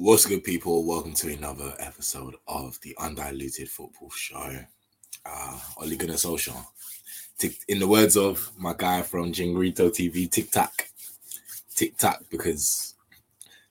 [0.00, 0.84] What's good, people?
[0.84, 4.60] Welcome to another episode of the Undiluted Football Show.
[5.26, 6.64] Uh, Ole Gunnar Solskjaer.
[7.66, 10.88] In the words of my guy from Jingrito TV, Tic Tac.
[11.74, 12.94] Tic Tac, because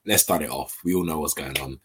[0.04, 0.78] let's start it off.
[0.84, 1.80] We all know what's going on.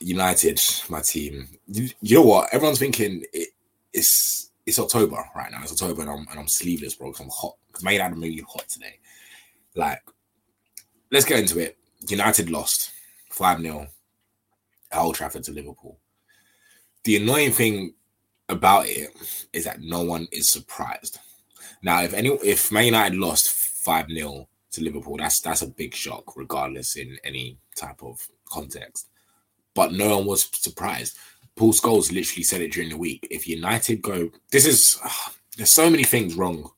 [0.00, 1.48] United, my team.
[1.66, 2.52] You, you know what?
[2.52, 3.48] Everyone's thinking it,
[3.90, 5.62] it's it's October right now.
[5.62, 7.08] It's October and I'm and I'm sleeveless, bro.
[7.08, 7.56] Because I'm hot.
[7.68, 8.98] Because my United made me hot today.
[9.74, 10.02] Like,
[11.10, 11.78] let's get into it.
[12.06, 12.92] United lost
[13.36, 13.86] 5 0
[14.90, 15.98] at Old Trafford to Liverpool.
[17.04, 17.92] The annoying thing
[18.48, 19.10] about it
[19.52, 21.18] is that no one is surprised.
[21.82, 25.94] Now, if any if Man United lost 5 0 to Liverpool, that's that's a big
[25.94, 29.08] shock, regardless in any type of context.
[29.74, 31.18] But no one was surprised.
[31.56, 33.26] Paul Scholes literally said it during the week.
[33.30, 34.98] If United go, this is
[35.58, 36.70] there's so many things wrong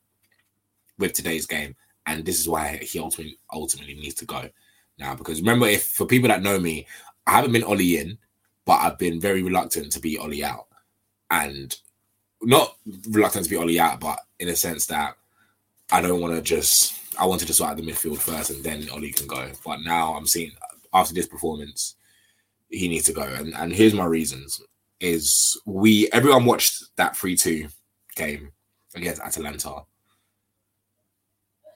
[0.98, 4.50] with today's game, and this is why he ultimately ultimately needs to go
[4.98, 5.14] now.
[5.14, 6.86] Because remember, if for people that know me,
[7.26, 8.18] I haven't been Ollie in,
[8.64, 10.66] but I've been very reluctant to be Ollie out,
[11.30, 11.74] and
[12.42, 12.76] not
[13.08, 15.16] reluctant to be Ollie out, but in a sense that
[15.90, 16.94] I don't want to just.
[17.18, 19.50] I wanted to sort out the midfield first, and then Ollie can go.
[19.64, 20.52] But now I'm seeing
[20.92, 21.96] after this performance,
[22.68, 23.22] he needs to go.
[23.22, 24.60] And and here's my reasons:
[25.00, 27.68] is we everyone watched that three two
[28.14, 28.52] game
[28.94, 29.82] against Atalanta.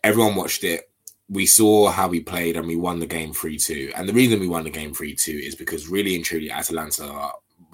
[0.05, 0.91] Everyone watched it
[1.33, 4.49] we saw how we played and we won the game 3-2 and the reason we
[4.49, 7.31] won the game 3-2 is because really and truly atalanta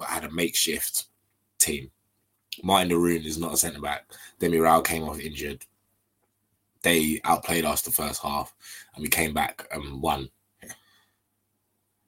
[0.07, 1.05] had a makeshift
[1.57, 1.91] team.
[2.63, 4.05] Marten de Roon is not a centre back.
[4.39, 5.65] Demiral came off injured.
[6.83, 8.53] They outplayed us the first half
[8.95, 10.29] and we came back and won.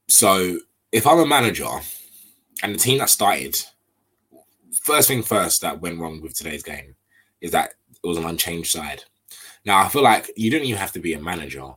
[0.07, 0.57] So
[0.91, 1.67] if i'm a manager
[2.63, 3.57] and the team that started
[4.83, 6.95] first thing first that went wrong with today's game
[7.39, 7.73] is that
[8.03, 9.03] it was an unchanged side
[9.65, 11.67] now I feel like you don't even have to be a manager.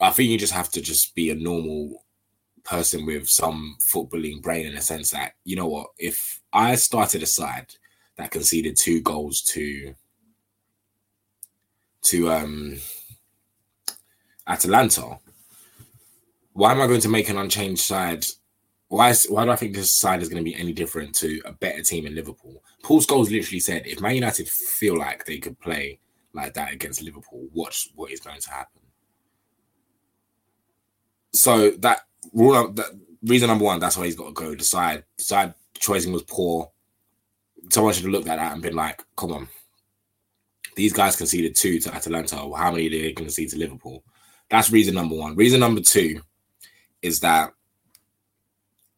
[0.00, 2.04] I think you just have to just be a normal
[2.64, 7.22] person with some footballing brain in a sense that you know what if I started
[7.22, 7.66] a side
[8.16, 9.94] that conceded two goals to
[12.02, 12.78] to um
[14.46, 15.18] Atalanta,
[16.52, 18.26] why am I going to make an unchanged side?
[18.88, 21.52] Why why do I think this side is going to be any different to a
[21.52, 22.62] better team in Liverpool?
[22.82, 26.00] Paul Scholes literally said if Man United feel like they could play
[26.34, 28.80] like that against Liverpool, watch what is going to happen.
[31.32, 32.00] So that
[32.32, 32.90] rule, that
[33.22, 34.54] reason number one, that's why he's got to go.
[34.54, 36.70] Decide, side choosing was poor.
[37.70, 39.48] Someone should have looked at that and been like, "Come on,
[40.76, 42.36] these guys conceded two to Atalanta.
[42.36, 44.04] How many did they concede to Liverpool?"
[44.50, 45.36] That's reason number one.
[45.36, 46.20] Reason number two
[47.00, 47.52] is that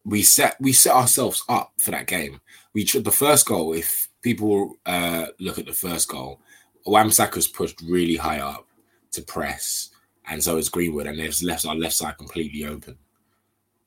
[0.05, 2.41] we set we set ourselves up for that game.
[2.73, 3.73] We the first goal.
[3.73, 6.41] If people uh, look at the first goal,
[6.87, 8.67] Wan-Bissaka's pushed really high up
[9.13, 9.91] to press,
[10.27, 12.99] and so is Greenwood, and they've left our left side completely open.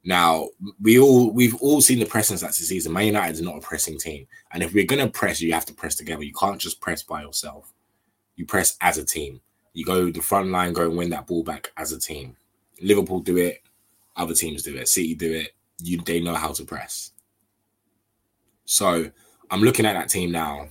[0.04, 0.48] Now
[0.82, 2.94] we all we've all seen the pressing stats this season.
[2.94, 5.74] Man United is not a pressing team, and if we're gonna press, you have to
[5.74, 6.24] press together.
[6.24, 7.74] You can't just press by yourself.
[8.36, 9.42] You press as a team.
[9.74, 12.38] You go the front line, go and win that ball back as a team.
[12.82, 13.62] Liverpool do it.
[14.18, 14.88] other teams do it.
[14.90, 15.54] City do it.
[15.82, 17.12] You they know how to press.
[18.66, 19.10] So
[19.50, 20.68] I'm looking at that team now,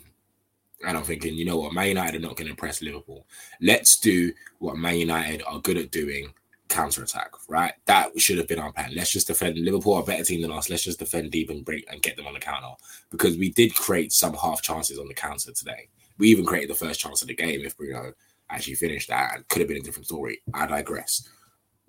[0.85, 3.27] and I'm thinking, you know what, Man United are not going to press Liverpool.
[3.61, 6.33] Let's do what Man United are good at doing
[6.69, 7.73] counter attack, right?
[7.87, 8.93] That should have been our plan.
[8.95, 10.69] Let's just defend Liverpool are a better team than us.
[10.69, 12.75] Let's just defend deep and break and get them on the counter
[13.11, 15.89] because we did create some half chances on the counter today.
[16.19, 18.13] We even created the first chance of the game if Bruno
[18.51, 20.41] actually finished that and could have been a different story.
[20.53, 21.29] I digress.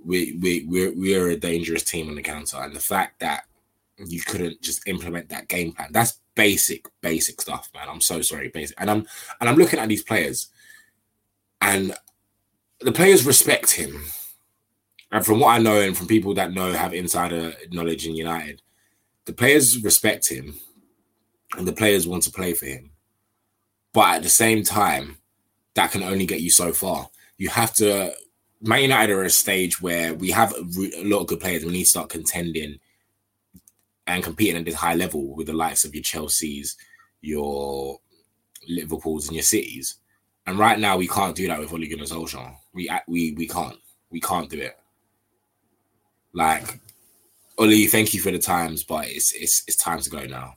[0.04, 3.46] We we we're, we're a dangerous team on the counter, and the fact that
[3.98, 7.90] you couldn't just implement that game plan that's basic basic stuff, man.
[7.90, 8.80] I'm so sorry, basic.
[8.80, 9.06] And I'm
[9.42, 10.48] and I'm looking at these players,
[11.60, 11.94] and
[12.80, 14.06] the players respect him
[15.12, 18.62] and from what I know and from people that know have insider knowledge in United,
[19.26, 20.56] the players respect him
[21.58, 22.92] and the players want to play for him.
[23.94, 25.18] But at the same time,
[25.76, 27.10] that can only get you so far.
[27.38, 28.14] You have to.
[28.60, 31.64] Man United are at a stage where we have a lot of good players.
[31.64, 32.80] We need to start contending
[34.08, 36.76] and competing at this high level with the likes of your Chelseas,
[37.22, 38.00] your
[38.68, 39.96] Liverpools, and your Cities.
[40.46, 42.56] And right now, we can't do that with Ole Gunnar Solskjaer.
[42.74, 43.78] We we we can't.
[44.10, 44.78] We can't do it.
[46.34, 46.80] Like,
[47.58, 50.56] Oli, thank you for the times, but it's it's it's time to go now.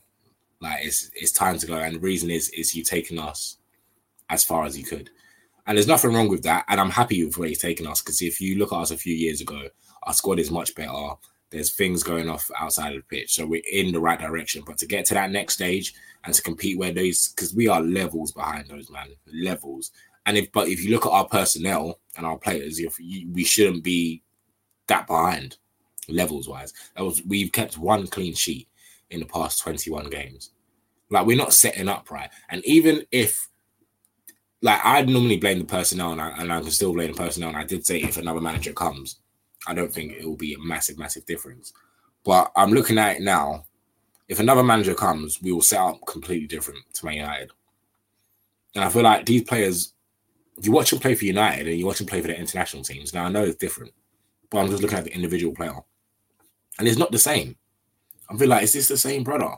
[0.61, 1.75] Like it's it's time to go.
[1.75, 3.57] And the reason is is you taking us
[4.29, 5.11] as far as you could.
[5.67, 6.65] And there's nothing wrong with that.
[6.69, 8.97] And I'm happy with where he's taken us because if you look at us a
[8.97, 9.69] few years ago,
[10.05, 11.15] our squad is much better.
[11.51, 13.35] There's things going off outside of the pitch.
[13.35, 14.63] So we're in the right direction.
[14.65, 15.95] But to get to that next stage
[16.25, 19.09] and to compete where those because we are levels behind those man.
[19.33, 19.91] Levels.
[20.27, 22.91] And if but if you look at our personnel and our players, you,
[23.33, 24.23] we shouldn't be
[24.87, 25.57] that behind
[26.09, 26.73] levels wise.
[26.97, 28.69] That was we've kept one clean sheet
[29.11, 30.51] in the past 21 games.
[31.11, 32.31] Like we're not setting up right.
[32.49, 33.49] And even if
[34.63, 37.49] like I'd normally blame the personnel and I, and I can still blame the personnel.
[37.51, 39.20] And I did say if another manager comes,
[39.67, 41.73] I don't think it will be a massive, massive difference.
[42.25, 43.67] But I'm looking at it now.
[44.29, 47.51] If another manager comes, we will set up completely different to Man United.
[48.75, 49.93] And I feel like these players,
[50.63, 53.13] you watch them play for United and you watch them play for the international teams.
[53.13, 53.93] Now I know it's different,
[54.49, 55.75] but I'm just looking at the individual player
[56.81, 57.57] and it's not the same.
[58.29, 59.55] I feel like is this the same brother?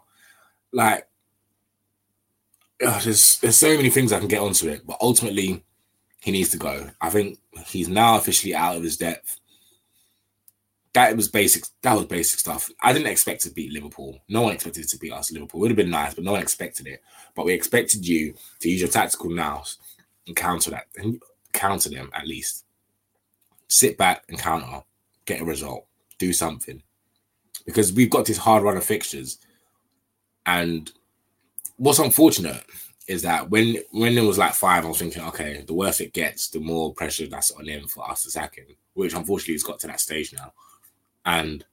[0.72, 1.06] Like,
[2.84, 5.64] ugh, there's there's so many things I can get onto it, but ultimately,
[6.20, 6.90] he needs to go.
[7.00, 9.40] I think he's now officially out of his depth.
[10.94, 11.64] That was basic.
[11.82, 12.70] That was basic stuff.
[12.82, 14.18] I didn't expect to beat Liverpool.
[14.28, 15.32] No one expected to beat us.
[15.32, 17.02] Liverpool would have been nice, but no one expected it.
[17.34, 19.78] But we expected you to use your tactical nous
[20.26, 21.22] and counter that, and
[21.52, 22.64] counter them at least.
[23.68, 24.82] Sit back and counter,
[25.24, 25.86] get a result,
[26.18, 26.82] do something
[27.64, 29.38] because we've got this hard run of fixtures.
[30.46, 30.90] And
[31.76, 32.64] what's unfortunate
[33.08, 36.12] is that when when it was like five, I was thinking, okay, the worse it
[36.12, 39.62] gets, the more pressure that's on him for us to sack him, which unfortunately has
[39.62, 40.52] got to that stage now.
[41.24, 41.64] And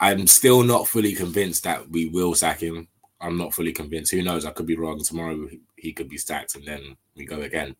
[0.00, 2.88] I'm still not fully convinced that we will sack him.
[3.20, 4.10] I'm not fully convinced.
[4.12, 4.44] Who knows?
[4.44, 4.98] I could be wrong.
[4.98, 7.76] Tomorrow he could be sacked and then we go again.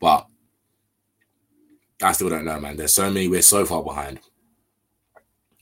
[0.00, 0.26] But
[2.02, 2.76] I still don't know, man.
[2.76, 4.20] There's so many, we're so far behind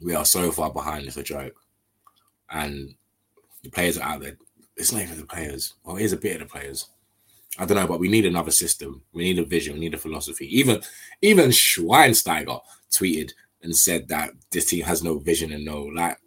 [0.01, 1.07] we are so far behind.
[1.07, 1.55] It's a joke,
[2.51, 2.95] and
[3.63, 4.37] the players are out there.
[4.77, 5.75] It's not even the players.
[5.85, 6.89] Well, here's a bit of the players.
[7.59, 9.03] I don't know, but we need another system.
[9.13, 9.75] We need a vision.
[9.75, 10.47] We need a philosophy.
[10.59, 10.83] Even
[11.23, 12.61] even Schweinsteiger
[12.91, 13.33] tweeted
[13.63, 16.19] and said that this team has no vision and no like,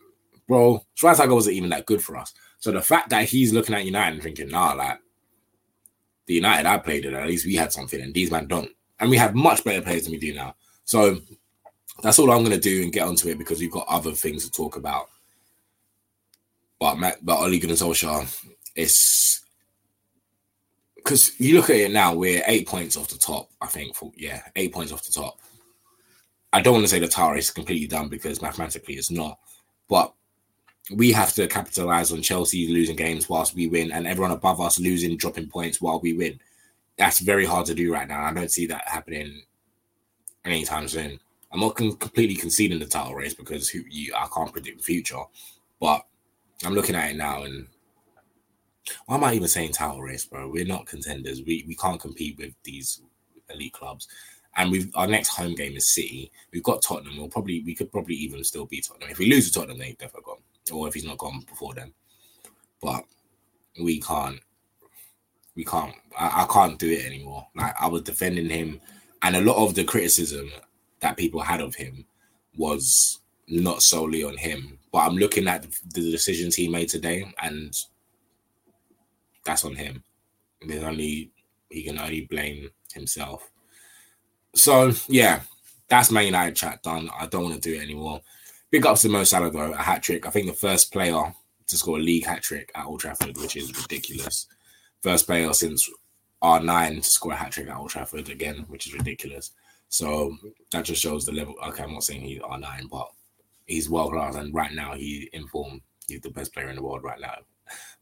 [0.47, 0.83] bro.
[0.99, 2.33] Schweinsteiger wasn't even that good for us.
[2.59, 4.99] So the fact that he's looking at United and thinking, nah, like
[6.25, 8.69] the United I played it, at least we had something, and these men don't.
[8.99, 10.55] And we have much better players than we do now.
[10.83, 11.19] So
[12.03, 14.51] that's all I'm to do and get onto it because we've got other things to
[14.51, 15.07] talk about.
[16.79, 19.41] But Matt, but Ole Gunnar Solskjaer, it's
[20.95, 23.49] because you look at it now, we're eight points off the top.
[23.61, 25.39] I think for yeah, eight points off the top.
[26.51, 29.37] I don't want to say the tower is completely done because mathematically it's not,
[29.87, 30.13] but
[30.91, 34.79] we have to capitalize on Chelsea losing games whilst we win, and everyone above us
[34.79, 36.39] losing, dropping points while we win.
[36.97, 38.23] That's very hard to do right now.
[38.23, 39.43] I don't see that happening
[40.43, 41.19] anytime soon.
[41.51, 44.83] I'm not con- completely conceding the title race because who, you, I can't predict the
[44.83, 45.21] future,
[45.79, 46.05] but
[46.65, 47.67] I'm looking at it now and
[49.05, 50.49] why am I even saying title race, bro?
[50.49, 51.41] We're not contenders.
[51.45, 53.01] We we can't compete with these
[53.49, 54.07] elite clubs.
[54.59, 56.31] And we've our next home game is City.
[56.53, 57.17] We've got Tottenham.
[57.17, 59.09] We'll probably we could probably even still beat Tottenham.
[59.09, 60.77] If we lose to Tottenham, they've definitely gone.
[60.77, 61.93] Or if he's not gone before then.
[62.81, 63.05] But
[63.81, 64.39] we can't
[65.55, 67.47] we can't I, I can't do it anymore.
[67.55, 68.79] Like I was defending him
[69.21, 70.51] and a lot of the criticism
[70.99, 72.05] that people had of him
[72.57, 74.77] was not solely on him.
[74.91, 77.73] But I'm looking at the decisions he made today, and
[79.45, 80.03] that's on him.
[80.65, 81.31] There's only
[81.69, 83.49] he can only blame himself.
[84.59, 85.41] So yeah,
[85.87, 87.09] that's Man United chat done.
[87.17, 88.21] I don't want to do it anymore.
[88.69, 90.27] Big ups to Mo Salah though, a hat trick.
[90.27, 91.33] I think the first player
[91.67, 94.47] to score a league hat trick at Old Trafford, which is ridiculous.
[95.01, 95.89] First player since
[96.43, 99.51] R9 to score a hat trick at Old Trafford again, which is ridiculous.
[99.87, 100.35] So
[100.71, 101.55] that just shows the level.
[101.67, 103.09] Okay, I'm not saying he's R9, but
[103.65, 105.81] he's world class, and right now he in form.
[106.07, 107.35] He's the best player in the world right now.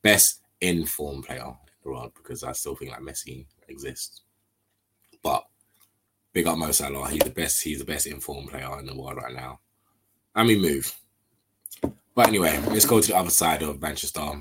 [0.02, 4.22] Best in form player in the world because I still think like Messi exists.
[6.38, 7.10] Big up Mo Salah.
[7.10, 7.64] He's the best.
[7.64, 9.60] He's the best informed player in the world right now.
[10.36, 10.96] And we move.
[12.14, 14.40] But anyway, let's go to the other side of Manchester.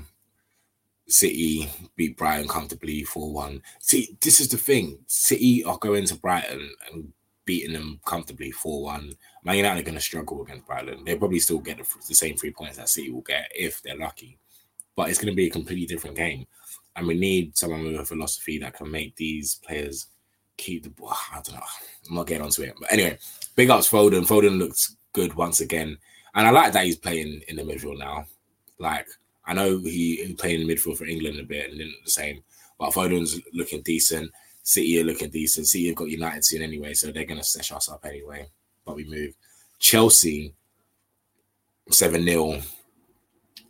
[1.07, 3.63] City beat Brighton comfortably 4 1.
[3.79, 4.99] See, this is the thing.
[5.07, 7.11] City are going to Brighton and
[7.45, 9.13] beating them comfortably 4 1.
[9.43, 11.03] Man United are going to struggle against Brighton.
[11.03, 14.37] They'll probably still get the same three points that City will get if they're lucky.
[14.95, 16.45] But it's going to be a completely different game.
[16.95, 20.09] And we need someone with a philosophy that can make these players
[20.57, 21.13] keep the ball.
[21.31, 21.61] I don't know.
[22.09, 22.73] I'm not getting onto it.
[22.79, 23.17] But anyway,
[23.55, 24.27] big ups Foden.
[24.27, 25.97] Foden looks good once again.
[26.35, 28.25] And I like that he's playing in the midfield now.
[28.79, 29.07] Like,
[29.45, 32.43] I know he, played in the midfield for England a bit and then the same,
[32.77, 34.31] but Foden's looking decent.
[34.61, 35.67] City are looking decent.
[35.67, 38.45] City have got United soon anyway, so they're going to sesh us up anyway.
[38.85, 39.33] But we move.
[39.79, 40.53] Chelsea,
[41.89, 42.61] 7 0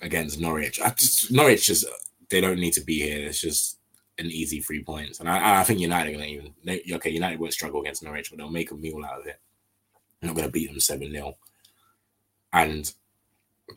[0.02, 0.82] against Norwich.
[0.82, 1.86] I just, Norwich just,
[2.30, 3.28] they don't need to be here.
[3.28, 3.77] It's just
[4.20, 5.20] an easy three points.
[5.20, 8.30] And I, I think United are going to even, okay, United won't struggle against Norwich,
[8.30, 9.40] but they'll make a meal out of it.
[10.20, 11.38] They're not going to beat them 7 0.
[12.54, 12.92] And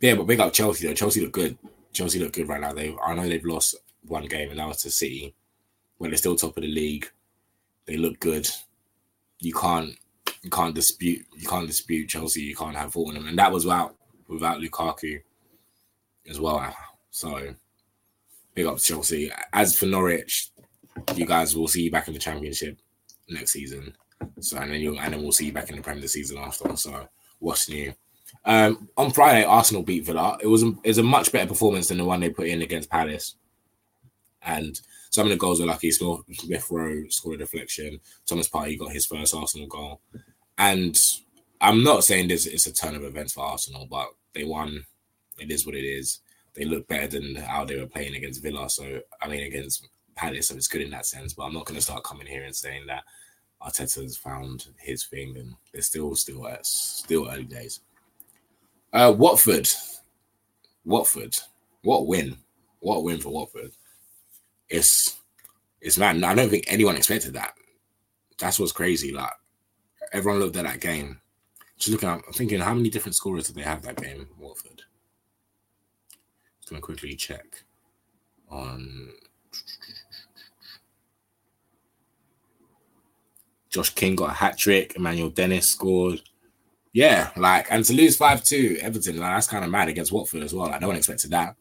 [0.00, 0.94] yeah, but big up Chelsea though.
[0.94, 1.58] Chelsea look good.
[1.92, 2.72] Chelsea look good right now.
[2.72, 3.74] They I know they've lost
[4.06, 5.34] one game and that was to City,
[5.98, 7.10] when they're still top of the league.
[7.86, 8.48] They look good.
[9.40, 9.96] You can't
[10.42, 12.42] you can't dispute you can't dispute Chelsea.
[12.42, 13.96] You can't have fault in them, and that was without
[14.28, 15.20] without Lukaku
[16.28, 16.74] as well.
[17.10, 17.54] So
[18.54, 19.30] big up to Chelsea.
[19.52, 20.50] As for Norwich,
[21.14, 22.78] you guys will see you back in the Championship
[23.28, 23.94] next season.
[24.40, 26.76] So and then you and then we'll see you back in the Premier season after.
[26.76, 27.92] So what's new?
[28.44, 30.38] Um, on Friday, Arsenal beat Villa.
[30.40, 32.62] It was a, it was a much better performance than the one they put in
[32.62, 33.34] against Palace.
[34.42, 34.80] And
[35.10, 35.90] some of the goals were lucky.
[35.90, 38.00] Smith Rowe scored a deflection.
[38.26, 40.00] Thomas Partey got his first Arsenal goal.
[40.56, 40.98] And
[41.60, 44.84] I'm not saying this is a turn of events for Arsenal, but they won.
[45.38, 46.20] It is what it is.
[46.54, 48.68] They look better than how they were playing against Villa.
[48.68, 51.32] So I mean against Palace, so it's good in that sense.
[51.32, 53.04] But I'm not going to start coming here and saying that
[53.62, 57.80] Arteta's found his thing, and it's still still uh, still early days.
[58.92, 59.68] Uh, Watford.
[60.84, 61.36] Watford.
[61.82, 62.36] What win.
[62.80, 63.70] What win for Watford.
[64.68, 65.20] It's
[65.80, 67.54] it's man, I don't think anyone expected that.
[68.38, 69.12] That's what's crazy.
[69.12, 69.32] Like
[70.12, 71.20] everyone looked at that game.
[71.76, 74.82] Just looking I'm thinking how many different scorers did they have that game, Watford?
[76.70, 77.64] Gonna quickly check
[78.48, 79.10] on
[83.70, 86.20] Josh King got a hat trick, Emmanuel Dennis scored.
[86.92, 90.44] Yeah, like and to lose five two Everton, like that's kind of mad against Watford
[90.44, 90.68] as well.
[90.68, 91.56] Like no one expected that.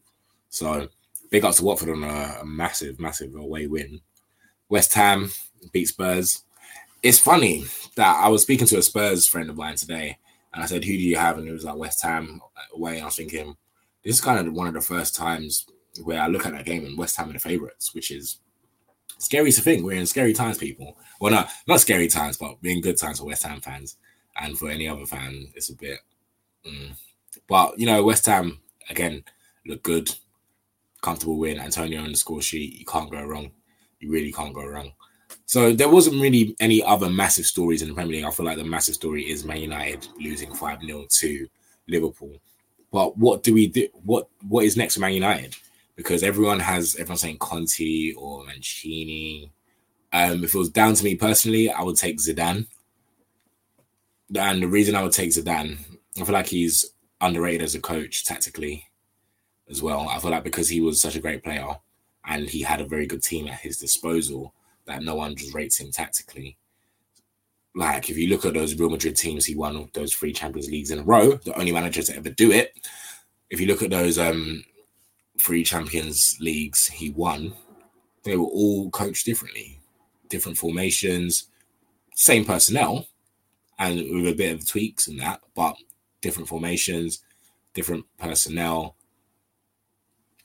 [0.48, 0.88] So
[1.30, 4.00] big up to Watford on a, a massive, massive away win.
[4.68, 5.30] West Ham
[5.72, 6.44] beat Spurs.
[7.02, 7.64] It's funny
[7.96, 10.18] that I was speaking to a Spurs friend of mine today,
[10.52, 12.94] and I said, "Who do you have?" And it was like West Ham uh, away.
[12.94, 13.56] And I was thinking,
[14.04, 15.66] this is kind of one of the first times
[16.02, 18.38] where I look at that game and West Ham are the favourites, which is
[19.18, 19.84] scary to think.
[19.84, 20.96] We're in scary times, people.
[21.20, 23.96] Well, not not scary times, but we're in good times for West Ham fans
[24.40, 25.98] and for any other fan, it's a bit.
[26.66, 26.92] Mm.
[27.48, 29.24] But you know, West Ham again
[29.66, 30.14] look good,
[31.02, 31.60] comfortable win.
[31.60, 33.50] Antonio on the score sheet, you can't go wrong.
[34.00, 34.92] You really can't go wrong.
[35.46, 38.24] So there wasn't really any other massive stories in the Premier League.
[38.24, 41.48] I feel like the massive story is Man United losing five 0 to
[41.88, 42.36] Liverpool.
[42.92, 43.88] But what do we do?
[44.04, 45.56] What what is next for Man United?
[45.96, 49.52] Because everyone has everyone's saying Conte or Mancini.
[50.12, 52.66] Um, if it was down to me personally, I would take Zidane
[54.38, 55.78] and the reason I would take Zidane,
[56.20, 56.84] I feel like he's
[57.20, 58.86] underrated as a coach tactically
[59.68, 60.08] as well.
[60.08, 61.76] I feel like because he was such a great player
[62.26, 64.54] and he had a very good team at his disposal,
[64.86, 66.56] that no one just rates him tactically.
[67.74, 70.90] Like if you look at those Real Madrid teams, he won those three Champions Leagues
[70.90, 72.72] in a row, the only manager to ever do it.
[73.48, 74.64] If you look at those um
[75.38, 77.54] three Champions Leagues he won,
[78.24, 79.80] they were all coached differently,
[80.28, 81.48] different formations,
[82.14, 83.06] same personnel,
[83.78, 85.76] and with a bit of tweaks and that, but
[86.20, 87.22] different formations,
[87.72, 88.96] different personnel.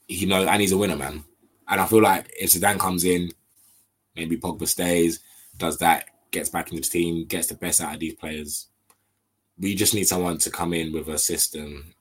[0.08, 1.24] You know, and he's a winner, man.
[1.68, 3.32] And I feel like if Zidane comes in,
[4.14, 5.20] maybe Pogba stays,
[5.58, 8.68] does that, gets back into the team, gets the best out of these players.
[9.58, 11.94] We just need someone to come in with a system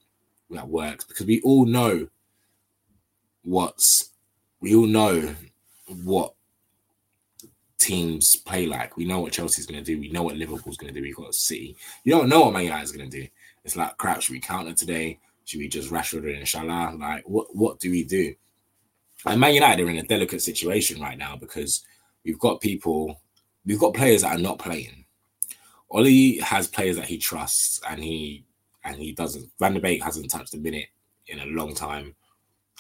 [0.49, 2.07] that works because we all know
[3.43, 4.11] what's
[4.59, 5.35] we all know
[6.03, 6.33] what
[7.77, 8.97] teams play like.
[8.97, 9.99] We know what Chelsea's going to do.
[9.99, 11.03] We know what Liverpool's going to do.
[11.03, 11.75] We've got City.
[12.03, 13.27] You don't know what Man United's going to do.
[13.63, 15.19] It's like, crap, should we counter today?
[15.45, 16.95] Should we just Rashford and Salah?
[16.97, 18.33] Like, what, what do we do?
[19.25, 21.83] And Man United are in a delicate situation right now because
[22.23, 23.21] we've got people,
[23.65, 25.05] we've got players that are not playing.
[25.91, 28.45] Ollie has players that he trusts and he
[28.83, 29.49] and he doesn't.
[29.59, 30.87] Van der Beek hasn't touched a minute
[31.27, 32.15] in a long time.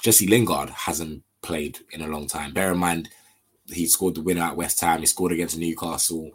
[0.01, 2.53] Jesse Lingard hasn't played in a long time.
[2.53, 3.09] Bear in mind,
[3.67, 4.99] he scored the winner at West Ham.
[4.99, 6.31] He scored against Newcastle.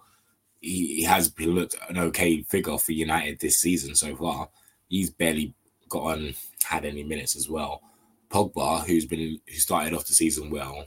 [0.61, 4.49] He, he has looked an okay figure for United this season so far.
[4.88, 5.54] He's barely
[5.88, 7.83] got on had any minutes as well.
[8.30, 10.87] Pogba, who's been who started off the season well,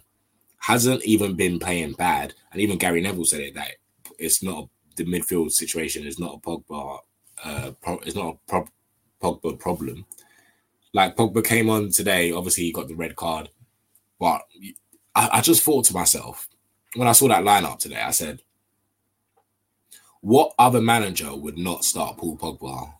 [0.63, 2.33] hasn't even been playing bad.
[2.53, 3.71] And even Gary Neville said it that
[4.17, 6.99] it's not the midfield situation is not a Pogba.
[7.43, 8.65] Uh, pro, it's not a pro,
[9.21, 10.05] Pogba problem.
[10.93, 12.31] Like Pogba came on today.
[12.31, 13.49] Obviously, he got the red card,
[14.19, 14.41] but
[15.13, 16.47] I, I just thought to myself
[16.95, 18.41] when I saw that lineup today, I said,
[20.21, 22.93] what other manager would not start Paul Pogba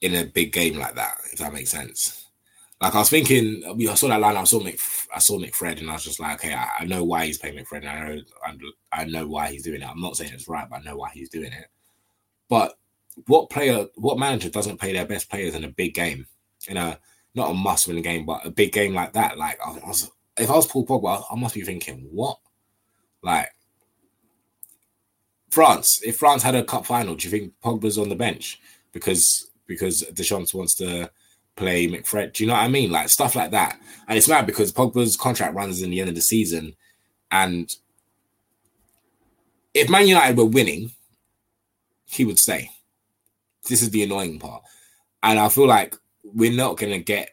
[0.00, 1.18] in a big game like that?
[1.32, 2.23] If that makes sense.
[2.80, 4.36] Like I was thinking, I saw that lineup.
[4.36, 4.78] I saw Mc,
[5.14, 7.56] I saw McFred, and I was just like, okay, I, I know why he's playing
[7.56, 7.86] McFred.
[7.86, 8.22] I know,
[8.92, 9.88] I, I know why he's doing it.
[9.88, 11.66] I'm not saying it's right, but I know why he's doing it.
[12.48, 12.76] But
[13.26, 16.26] what player, what manager doesn't play their best players in a big game,
[16.68, 16.98] in a
[17.34, 19.38] not a must-win game, but a big game like that?
[19.38, 22.38] Like, I was, if I was Paul Pogba, I must be thinking, what?
[23.22, 23.48] Like,
[25.50, 26.02] France.
[26.04, 28.60] If France had a cup final, do you think Pogba's on the bench
[28.92, 31.10] because because Deschamps wants to
[31.56, 32.32] play McFred?
[32.32, 32.90] Do you know what I mean?
[32.90, 33.78] Like stuff like that.
[34.08, 36.74] And it's mad because Pogba's contract runs in the end of the season,
[37.30, 37.74] and
[39.72, 40.92] if Man United were winning,
[42.06, 42.70] he would stay.
[43.68, 44.62] This is the annoying part.
[45.22, 47.30] And I feel like we're not going to get,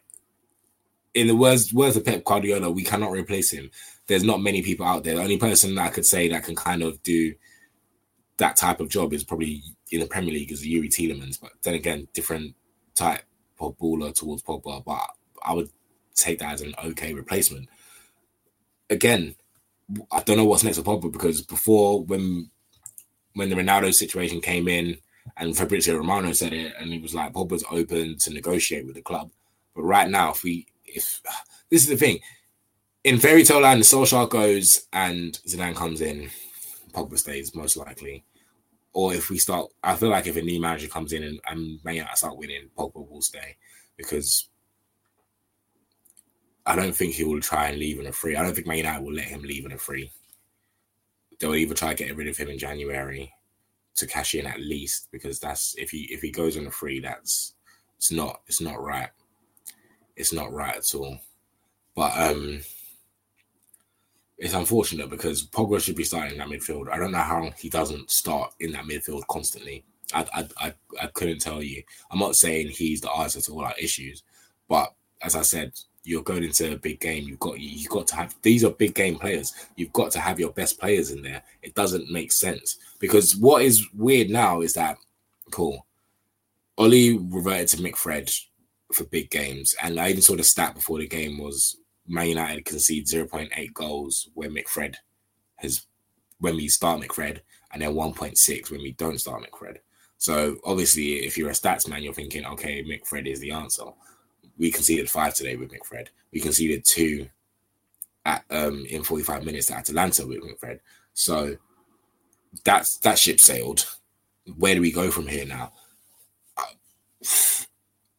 [1.13, 3.69] in the words, words of Pep Guardiola, we cannot replace him.
[4.07, 5.15] There's not many people out there.
[5.15, 7.33] The only person that I could say that can kind of do
[8.37, 9.61] that type of job is probably
[9.91, 11.39] in the Premier League is Youri Tielemans.
[11.39, 12.55] But then again, different
[12.95, 13.21] type
[13.69, 14.83] baller towards Pogba.
[14.83, 15.07] But
[15.43, 15.69] I would
[16.15, 17.69] take that as an okay replacement.
[18.89, 19.35] Again,
[20.11, 22.49] I don't know what's next for Pogba because before when
[23.33, 24.97] when the Ronaldo situation came in
[25.37, 29.01] and Fabrizio Romano said it, and he was like, Pogba's open to negotiate with the
[29.01, 29.31] club.
[29.75, 31.21] But right now, if we, if
[31.69, 32.19] this is the thing,
[33.03, 36.29] in fairy tale land, the Solskjaer goes and Zidane comes in,
[36.93, 38.23] Pogba stays most likely.
[38.93, 41.79] Or if we start, I feel like if a new manager comes in and, and
[41.83, 43.55] Man United start winning, Pogba will stay
[43.95, 44.49] because
[46.65, 48.35] I don't think he will try and leave in a free.
[48.35, 50.11] I don't think Man United will let him leave in a free
[51.41, 53.33] they'll either try to get rid of him in January
[53.95, 56.99] to cash in at least because that's if he if he goes on a free,
[56.99, 57.55] that's
[57.97, 59.09] it's not it's not right.
[60.15, 61.17] It's not right at all.
[61.95, 62.61] But um
[64.41, 66.89] it's unfortunate because Pogba should be starting that midfield.
[66.91, 69.85] I don't know how he doesn't start in that midfield constantly.
[70.15, 71.83] I I I, I couldn't tell you.
[72.09, 74.23] I'm not saying he's the answer to all our issues,
[74.67, 75.73] but as I said,
[76.03, 77.27] you're going into a big game.
[77.27, 79.53] You've got you've got to have these are big game players.
[79.75, 81.43] You've got to have your best players in there.
[81.61, 84.97] It doesn't make sense because what is weird now is that
[85.51, 85.85] cool.
[86.79, 88.35] Ollie reverted to McFred
[88.91, 91.77] for big games, and I even saw the stat before the game was
[92.11, 94.95] Man United concede 0.8 goals when McFred
[95.55, 95.85] has
[96.39, 97.39] when we start McFred,
[97.71, 99.77] and then 1.6 when we don't start McFred.
[100.17, 103.85] So obviously, if you're a stats man, you're thinking, okay, McFred is the answer
[104.61, 106.07] we conceded five today with McFred.
[106.31, 107.27] We conceded two
[108.25, 110.79] at um in 45 minutes at Atalanta with McFred.
[111.13, 111.57] So
[112.63, 113.87] that's that ship sailed.
[114.57, 115.71] Where do we go from here now?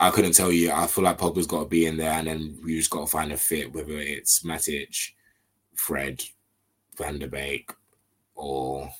[0.06, 0.72] I, couldn't tell you.
[0.72, 3.06] I feel like Pogba's got to be in there, and then we just got to
[3.06, 5.10] find a fit, whether it's Matic,
[5.74, 6.22] Fred,
[6.96, 7.70] Van der Beek,
[8.34, 8.90] or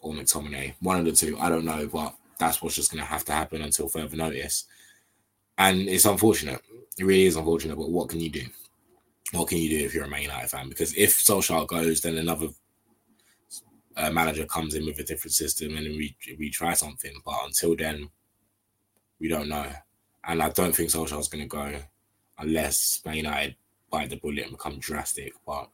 [0.00, 0.74] or McTominay.
[0.80, 1.38] One of the two.
[1.38, 4.64] I don't know, but that's what's just going to have to happen until further notice.
[5.58, 6.62] And it's unfortunate
[7.00, 8.42] it really is unfortunate, but what can you do?
[9.32, 10.68] What can you do if you're a Man United fan?
[10.68, 12.48] Because if Solskjaer goes, then another
[13.96, 17.12] uh, manager comes in with a different system and we we try something.
[17.24, 18.10] But until then,
[19.18, 19.72] we don't know.
[20.24, 21.72] And I don't think Solskjaer's going to go
[22.38, 23.56] unless Man United
[23.90, 25.32] bite the bullet and become drastic.
[25.46, 25.68] But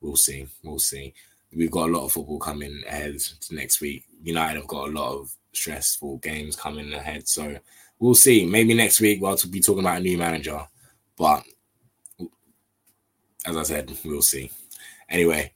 [0.00, 0.46] we'll see.
[0.62, 1.14] We'll see.
[1.54, 3.16] We've got a lot of football coming ahead
[3.50, 4.04] next week.
[4.22, 7.26] United have got a lot of stressful games coming ahead.
[7.28, 7.58] So
[7.98, 8.46] we'll see.
[8.46, 10.60] Maybe next week we'll be talking about a new manager,
[11.16, 11.44] but
[13.46, 14.50] as I said, we'll see.
[15.08, 15.52] Anyway,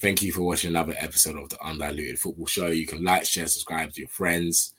[0.00, 2.68] thank you for watching another episode of the Undiluted Football Show.
[2.68, 4.74] You can like, share, subscribe to your friends.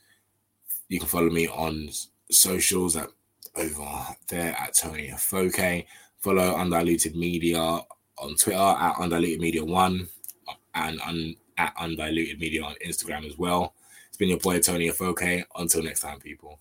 [0.90, 1.90] You can follow me on
[2.32, 3.10] socials at
[3.56, 5.86] over there at Tony Foke.
[6.20, 10.08] Follow Undiluted Media on Twitter at Undiluted Media One
[10.74, 13.74] and un, at Undiluted Media on Instagram as well.
[14.08, 15.46] It's been your boy Toni Afoke.
[15.56, 16.60] Until next time, people.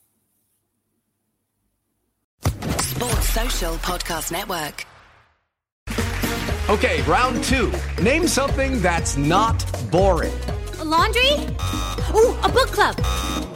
[2.78, 4.84] Sports Social Podcast Network.
[6.68, 7.72] Okay, round two.
[8.02, 10.32] Name something that's not boring.
[10.80, 11.30] A laundry?
[12.14, 13.55] Ooh, a book club.